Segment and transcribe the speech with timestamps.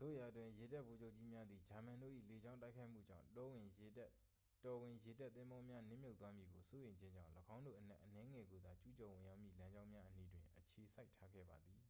[0.00, 4.10] သို့ရာတွင် ရေတပ်ဗိုလ်ချုပ်ကြီးများသည် ဂျာမန်တို့၏လေကြောင်းတိုက်ခိုက်မှုကြောင့် တော်ဝင်ရေတပ်
[4.62, 11.82] သင်္ဘောများ နစ်မြုပ်သွားမည်ကိုစိုးရိမ်ခြင်းကြောင့် ၎င်းတို့အနက်အနည်းငယ်ကိုသာ ကျူးကျော်ဝင်ရောက်မည့်လမ်းကြောင်းများအနီးတွင် အခြေစိုက်ထားခဲ့ပါသည်